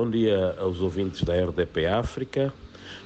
Bom 0.00 0.08
dia 0.08 0.56
aos 0.58 0.80
ouvintes 0.80 1.22
da 1.24 1.34
RDP 1.34 1.84
África. 1.84 2.54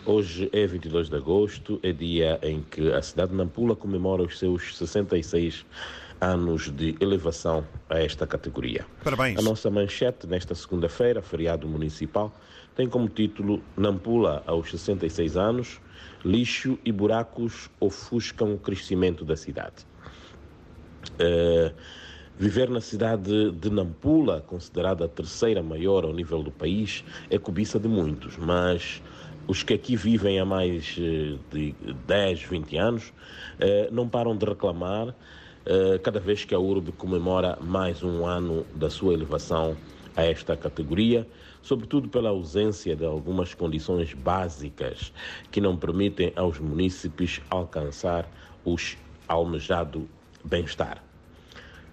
Hoje 0.06 0.48
é 0.52 0.64
22 0.64 1.08
de 1.08 1.16
agosto, 1.16 1.80
é 1.82 1.90
dia 1.90 2.38
em 2.40 2.62
que 2.62 2.92
a 2.92 3.02
cidade 3.02 3.32
de 3.32 3.36
Nampula 3.36 3.74
comemora 3.74 4.22
os 4.22 4.38
seus 4.38 4.78
66 4.78 5.66
anos 6.20 6.70
de 6.70 6.94
elevação 7.00 7.66
a 7.90 7.98
esta 7.98 8.28
categoria. 8.28 8.86
Parabéns. 9.02 9.36
A 9.36 9.42
nossa 9.42 9.68
manchete 9.72 10.28
nesta 10.28 10.54
segunda-feira, 10.54 11.20
feriado 11.20 11.66
municipal, 11.66 12.32
tem 12.76 12.88
como 12.88 13.08
título 13.08 13.60
Nampula 13.76 14.44
aos 14.46 14.70
66 14.70 15.36
anos, 15.36 15.80
lixo 16.24 16.78
e 16.84 16.92
buracos 16.92 17.68
ofuscam 17.80 18.54
o 18.54 18.56
crescimento 18.56 19.24
da 19.24 19.34
cidade. 19.34 19.84
Uh, 21.14 21.74
Viver 22.36 22.68
na 22.68 22.80
cidade 22.80 23.52
de 23.52 23.70
Nampula, 23.70 24.40
considerada 24.40 25.04
a 25.04 25.08
terceira 25.08 25.62
maior 25.62 26.04
ao 26.04 26.12
nível 26.12 26.42
do 26.42 26.50
país, 26.50 27.04
é 27.30 27.38
cobiça 27.38 27.78
de 27.78 27.86
muitos, 27.86 28.36
mas 28.36 29.00
os 29.46 29.62
que 29.62 29.72
aqui 29.72 29.94
vivem 29.94 30.40
há 30.40 30.44
mais 30.44 30.96
eh, 30.98 31.36
de 31.52 31.72
10, 32.08 32.42
20 32.42 32.76
anos 32.76 33.12
eh, 33.60 33.88
não 33.92 34.08
param 34.08 34.36
de 34.36 34.44
reclamar 34.44 35.14
eh, 35.64 36.00
cada 36.02 36.18
vez 36.18 36.44
que 36.44 36.52
a 36.52 36.58
URB 36.58 36.90
comemora 36.92 37.56
mais 37.60 38.02
um 38.02 38.26
ano 38.26 38.66
da 38.74 38.90
sua 38.90 39.14
elevação 39.14 39.76
a 40.16 40.24
esta 40.24 40.56
categoria, 40.56 41.28
sobretudo 41.62 42.08
pela 42.08 42.30
ausência 42.30 42.96
de 42.96 43.04
algumas 43.04 43.54
condições 43.54 44.12
básicas 44.12 45.12
que 45.52 45.60
não 45.60 45.76
permitem 45.76 46.32
aos 46.34 46.58
munícipes 46.58 47.40
alcançar 47.48 48.28
os 48.64 48.96
almejado 49.28 50.08
bem-estar. 50.44 51.13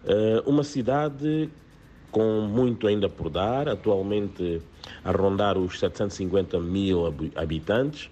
Uh, 0.04 0.50
uma 0.50 0.64
cidade 0.64 1.50
com 2.12 2.42
muito 2.42 2.88
ainda 2.88 3.08
por 3.08 3.30
dar, 3.30 3.70
atualmente 3.70 4.62
a 5.04 5.12
rondar 5.12 5.58
os 5.58 5.80
750 5.80 6.60
mil 6.60 7.06
habitantes, 7.36 8.10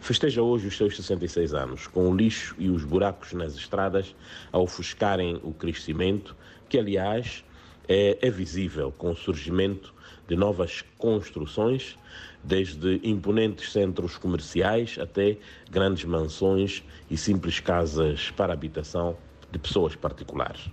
festeja 0.00 0.42
hoje 0.42 0.68
os 0.68 0.76
seus 0.76 0.94
66 0.96 1.54
anos, 1.54 1.86
com 1.86 2.08
o 2.08 2.16
lixo 2.16 2.54
e 2.58 2.68
os 2.68 2.84
buracos 2.84 3.32
nas 3.32 3.54
estradas 3.54 4.14
a 4.52 4.58
ofuscarem 4.58 5.40
o 5.42 5.52
crescimento, 5.52 6.36
que 6.68 6.78
aliás 6.78 7.44
é, 7.88 8.18
é 8.20 8.30
visível 8.30 8.92
com 8.92 9.10
o 9.10 9.16
surgimento 9.16 9.92
de 10.28 10.36
novas 10.36 10.84
construções, 10.96 11.96
desde 12.42 13.00
imponentes 13.02 13.72
centros 13.72 14.16
comerciais 14.16 14.96
até 15.00 15.38
grandes 15.70 16.04
mansões 16.04 16.82
e 17.10 17.16
simples 17.16 17.60
casas 17.60 18.30
para 18.30 18.52
habitação 18.52 19.16
de 19.50 19.58
pessoas 19.58 19.96
particulares. 19.96 20.70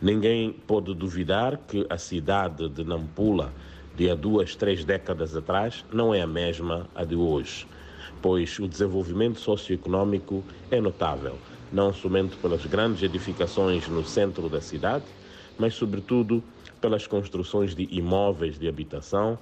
Ninguém 0.00 0.52
pode 0.52 0.94
duvidar 0.94 1.56
que 1.66 1.86
a 1.88 1.96
cidade 1.96 2.68
de 2.68 2.84
Nampula, 2.84 3.54
de 3.94 4.10
há 4.10 4.14
duas, 4.14 4.54
três 4.54 4.84
décadas 4.84 5.34
atrás, 5.34 5.86
não 5.90 6.14
é 6.14 6.20
a 6.20 6.26
mesma 6.26 6.90
a 6.94 7.02
de 7.02 7.16
hoje, 7.16 7.66
pois 8.20 8.58
o 8.58 8.68
desenvolvimento 8.68 9.40
socioeconômico 9.40 10.46
é 10.70 10.82
notável, 10.82 11.40
não 11.72 11.94
somente 11.94 12.36
pelas 12.36 12.66
grandes 12.66 13.02
edificações 13.02 13.88
no 13.88 14.04
centro 14.04 14.50
da 14.50 14.60
cidade, 14.60 15.06
mas, 15.56 15.74
sobretudo, 15.74 16.44
pelas 16.78 17.06
construções 17.06 17.74
de 17.74 17.88
imóveis 17.90 18.58
de 18.58 18.68
habitação 18.68 19.38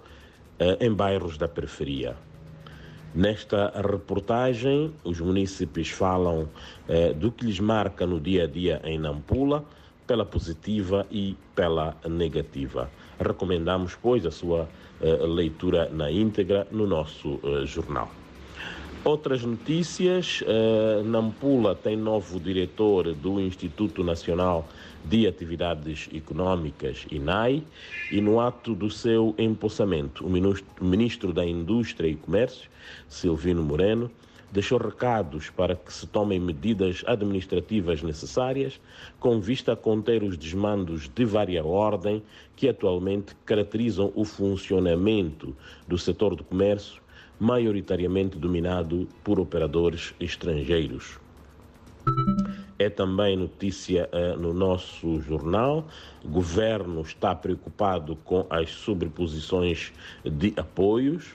eh, 0.61 0.87
em 0.87 0.95
bairros 0.95 1.37
da 1.37 1.49
periferia. 1.49 2.17
Nesta 3.13 3.73
reportagem, 3.81 4.95
os 5.05 5.21
munícipes 5.21 5.91
falam 5.91 6.53
eh, 6.87 7.13
do 7.13 7.33
que 7.33 7.45
lhes 7.45 7.59
marca 7.59 8.07
no 8.07 8.21
dia 8.21 8.45
a 8.45 8.47
dia 8.47 8.81
em 8.85 8.99
Nampula 8.99 9.69
pela 10.07 10.25
positiva 10.25 11.07
e 11.11 11.37
pela 11.55 11.97
negativa. 12.09 12.91
Recomendamos, 13.19 13.95
pois, 13.95 14.27
a 14.27 14.31
sua 14.31 14.69
uh, 15.01 15.27
leitura 15.27 15.89
na 15.91 16.11
íntegra 16.11 16.67
no 16.71 16.87
nosso 16.87 17.41
uh, 17.43 17.67
jornal. 17.67 18.11
Outras 19.05 19.43
notícias: 19.45 20.43
uh, 20.43 21.05
Nampula 21.05 21.75
tem 21.75 21.97
novo 21.97 22.41
diretor 22.41 23.13
do 23.15 23.39
Instituto 23.41 24.03
Nacional 24.03 24.67
de 25.05 25.27
Atividades 25.27 26.09
Econômicas, 26.13 27.07
INAI, 27.11 27.63
e 28.11 28.21
no 28.21 28.41
ato 28.41 28.75
do 28.75 28.91
seu 28.91 29.35
empossamento, 29.37 30.27
o 30.27 30.31
ministro, 30.31 30.67
o 30.81 30.85
ministro 30.85 31.33
da 31.33 31.45
Indústria 31.45 32.09
e 32.09 32.17
Comércio, 32.17 32.71
Silvino 33.07 33.63
Moreno, 33.63 34.11
deixou 34.55 34.79
recados 34.79 35.51
para 35.51 35.75
que 35.75 35.93
se 35.93 36.07
tomem 36.07 36.39
medidas 36.39 37.03
administrativas 37.09 38.05
necessárias 38.05 38.81
com 39.19 39.41
vista 39.41 39.73
a 39.73 39.77
conter 39.77 40.23
os 40.23 40.37
desmandos 40.37 41.11
de 41.13 41.25
vária 41.25 41.65
ordem 41.65 42.23
que 42.55 42.69
atualmente 42.69 43.35
caracterizam 43.45 44.13
o 44.15 44.25
funcionamento 44.25 45.57
do 45.89 45.99
setor 45.99 46.37
do 46.37 46.45
comércio, 46.45 47.03
maioritariamente 47.41 48.39
dominado 48.39 49.09
por 49.25 49.41
operadores 49.41 50.15
estrangeiros. 50.21 51.19
É 52.79 52.89
também 52.89 53.37
notícia 53.37 54.09
uh, 54.13 54.39
no 54.39 54.55
nosso 54.55 55.21
jornal. 55.23 55.85
O 56.23 56.29
governo 56.29 57.01
está 57.01 57.35
preocupado 57.35 58.15
com 58.25 58.47
as 58.49 58.71
sobreposições 58.71 59.93
de 60.25 60.53
apoios 60.57 61.35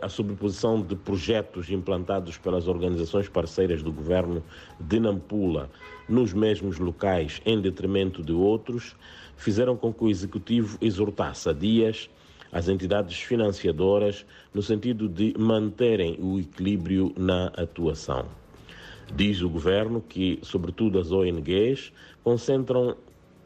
a 0.00 0.08
sobreposição 0.08 0.80
de 0.80 0.94
projetos 0.94 1.70
implantados 1.70 2.38
pelas 2.38 2.68
organizações 2.68 3.28
parceiras 3.28 3.82
do 3.82 3.92
governo 3.92 4.42
de 4.78 5.00
Nampula 5.00 5.70
nos 6.08 6.32
mesmos 6.32 6.78
locais 6.78 7.42
em 7.44 7.60
detrimento 7.60 8.22
de 8.22 8.32
outros, 8.32 8.94
fizeram 9.36 9.76
com 9.76 9.92
que 9.92 10.04
o 10.04 10.08
executivo 10.08 10.78
exortasse 10.80 11.48
a 11.48 11.52
dias 11.52 12.08
as 12.50 12.68
entidades 12.68 13.20
financiadoras 13.20 14.24
no 14.54 14.62
sentido 14.62 15.08
de 15.08 15.34
manterem 15.38 16.18
o 16.20 16.38
equilíbrio 16.38 17.12
na 17.16 17.46
atuação. 17.48 18.26
Diz 19.14 19.42
o 19.42 19.48
governo 19.48 20.02
que, 20.06 20.38
sobretudo 20.42 20.98
as 20.98 21.10
ONGs, 21.10 21.92
concentram 22.22 22.96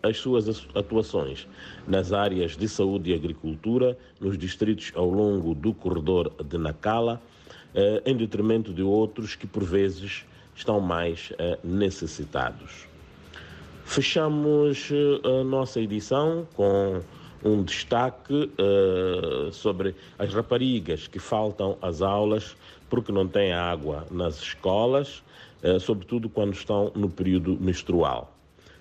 as 0.02 0.18
suas 0.18 0.66
atuações 0.74 1.46
nas 1.86 2.12
áreas 2.12 2.56
de 2.56 2.68
saúde 2.68 3.10
e 3.10 3.14
agricultura, 3.14 3.96
nos 4.20 4.36
distritos 4.36 4.92
ao 4.94 5.08
longo 5.08 5.54
do 5.54 5.72
corredor 5.72 6.32
de 6.44 6.58
Nacala, 6.58 7.20
eh, 7.74 8.02
em 8.04 8.16
detrimento 8.16 8.72
de 8.72 8.82
outros 8.82 9.34
que, 9.34 9.46
por 9.46 9.64
vezes, 9.64 10.24
estão 10.54 10.80
mais 10.80 11.32
eh, 11.38 11.58
necessitados. 11.64 12.86
Fechamos 13.84 14.90
eh, 14.90 15.40
a 15.40 15.44
nossa 15.44 15.80
edição 15.80 16.46
com 16.54 17.00
um 17.44 17.64
destaque 17.64 18.52
sobre 19.50 19.96
as 20.16 20.32
raparigas 20.32 21.08
que 21.08 21.18
faltam 21.18 21.76
às 21.82 22.00
aulas 22.00 22.54
porque 22.88 23.10
não 23.10 23.26
têm 23.26 23.52
água 23.52 24.06
nas 24.12 24.40
escolas, 24.40 25.24
sobretudo 25.80 26.28
quando 26.28 26.52
estão 26.52 26.92
no 26.94 27.10
período 27.10 27.58
menstrual. 27.60 28.32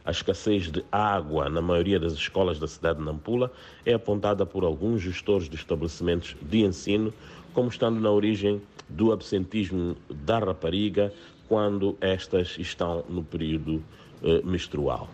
A 0.04 0.12
escassez 0.12 0.72
de 0.72 0.84
água 0.92 1.48
na 1.50 1.62
maioria 1.62 2.00
das 2.00 2.14
escolas 2.14 2.58
da 2.58 2.68
cidade 2.68 3.00
de 3.00 3.06
Nampula 3.06 3.52
é 3.86 3.94
apontada 3.94 4.46
por 4.46 4.64
alguns 4.64 5.02
gestores 5.02 5.48
de 5.48 5.56
estabelecimentos 5.56 6.36
de 6.42 6.62
ensino 6.62 7.14
como 7.54 7.70
estando 7.70 8.00
na 8.00 8.10
origem 8.10 8.62
do 8.90 9.12
absentismo 9.12 9.96
da 10.10 10.40
rapariga 10.40 11.14
quando 11.48 11.98
estas 12.02 12.58
estão 12.58 13.04
no 13.10 13.24
período 13.24 13.84
eh, 14.24 14.42
menstrual. 14.44 15.10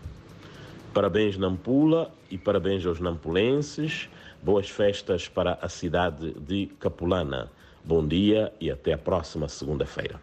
Parabéns 0.94 1.38
Nampula 1.38 2.12
e 2.32 2.38
parabéns 2.38 2.86
aos 2.86 3.00
nampulenses. 3.00 4.10
Boas 4.42 4.70
festas 4.70 5.28
para 5.28 5.58
a 5.62 5.68
cidade 5.68 6.32
de 6.40 6.68
Capulana. 6.80 7.52
Bom 7.84 8.08
dia 8.08 8.54
e 8.60 8.72
até 8.72 8.94
a 8.94 8.98
próxima 8.98 9.48
segunda-feira. 9.48 10.20